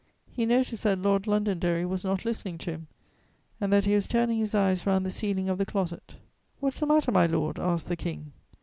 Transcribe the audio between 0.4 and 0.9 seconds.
noticed